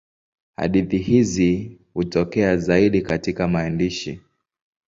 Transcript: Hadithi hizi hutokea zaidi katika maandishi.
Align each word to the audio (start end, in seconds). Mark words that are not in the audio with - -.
Hadithi 0.57 0.97
hizi 0.97 1.77
hutokea 1.93 2.57
zaidi 2.57 3.01
katika 3.01 3.47
maandishi. 3.47 4.19